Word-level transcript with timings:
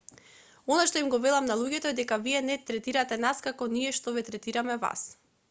она 0.75 0.85
што 0.91 1.01
им 1.03 1.11
го 1.13 1.19
велам 1.25 1.49
на 1.49 1.57
луѓето 1.59 1.91
е 1.91 1.97
дека 1.99 2.17
вие 2.29 2.41
не 2.47 2.57
третирате 2.71 3.19
нас 3.27 3.45
како 3.51 3.69
ние 3.77 3.95
што 4.01 4.17
ве 4.19 4.27
третираме 4.33 4.81
вас 4.89 5.07